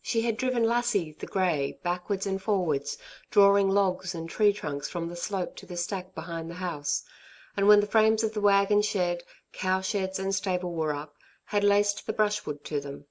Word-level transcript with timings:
She 0.00 0.20
had 0.20 0.36
driven 0.36 0.62
Lassie, 0.62 1.16
the 1.18 1.26
grey, 1.26 1.80
backwards 1.82 2.28
and 2.28 2.40
forwards, 2.40 2.96
drawing 3.32 3.68
logs 3.68 4.14
and 4.14 4.30
tree 4.30 4.52
trunks 4.52 4.88
from 4.88 5.08
the 5.08 5.16
slope 5.16 5.56
to 5.56 5.66
the 5.66 5.76
stack 5.76 6.14
behind 6.14 6.48
the 6.48 6.54
house, 6.62 7.02
and 7.56 7.66
when 7.66 7.80
the 7.80 7.88
frames 7.88 8.22
of 8.22 8.34
the 8.34 8.40
wagon 8.40 8.82
shed, 8.82 9.24
cow 9.52 9.80
sheds 9.80 10.20
and 10.20 10.32
stable 10.32 10.72
were 10.72 10.94
up, 10.94 11.16
had 11.46 11.64
laced 11.64 12.06
the 12.06 12.12
brushwood 12.12 12.62
to 12.66 12.80
them. 12.80 13.06